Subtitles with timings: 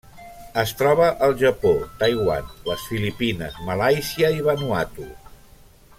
[0.61, 5.11] Es troba al Japó, Taiwan, les Filipines, Malàisia i Vanuatu.